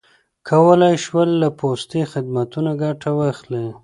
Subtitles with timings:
[0.49, 3.65] کولای یې شول له پوستي خدمتونو ګټه واخلي.